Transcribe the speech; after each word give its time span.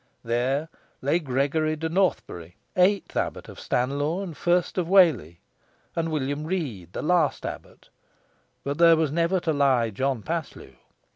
There 0.23 0.67
lay 1.03 1.19
Gregory 1.19 1.75
de 1.75 1.87
Northbury, 1.87 2.55
eighth 2.75 3.15
abbot 3.15 3.47
of 3.47 3.59
Stanlaw 3.59 4.23
and 4.23 4.35
first 4.35 4.79
of 4.79 4.87
Whalley, 4.89 5.41
and 5.95 6.09
William 6.09 6.43
Rede, 6.43 6.91
the 6.93 7.03
last 7.03 7.45
abbot; 7.45 7.89
but 8.63 8.79
there 8.79 8.95
was 8.95 9.11
never 9.11 9.39
to 9.41 9.53
lie 9.53 9.91
John 9.91 10.23
Paslew. 10.23 10.73